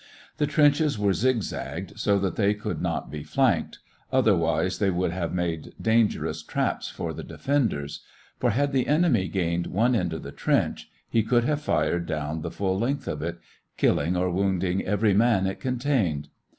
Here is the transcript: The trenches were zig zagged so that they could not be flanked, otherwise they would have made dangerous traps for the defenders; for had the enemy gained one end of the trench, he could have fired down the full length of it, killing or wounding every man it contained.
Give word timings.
The 0.37 0.47
trenches 0.47 0.97
were 0.97 1.13
zig 1.13 1.43
zagged 1.43 1.99
so 1.99 2.17
that 2.17 2.35
they 2.35 2.55
could 2.55 2.81
not 2.81 3.11
be 3.11 3.21
flanked, 3.21 3.77
otherwise 4.11 4.79
they 4.79 4.89
would 4.89 5.11
have 5.11 5.31
made 5.31 5.73
dangerous 5.79 6.41
traps 6.41 6.89
for 6.89 7.13
the 7.13 7.21
defenders; 7.23 8.03
for 8.39 8.49
had 8.49 8.71
the 8.71 8.87
enemy 8.87 9.27
gained 9.27 9.67
one 9.67 9.93
end 9.93 10.11
of 10.13 10.23
the 10.23 10.31
trench, 10.31 10.89
he 11.07 11.21
could 11.21 11.43
have 11.43 11.61
fired 11.61 12.07
down 12.07 12.41
the 12.41 12.49
full 12.49 12.79
length 12.79 13.07
of 13.07 13.21
it, 13.21 13.37
killing 13.77 14.17
or 14.17 14.31
wounding 14.31 14.83
every 14.83 15.13
man 15.13 15.45
it 15.45 15.59
contained. 15.59 16.29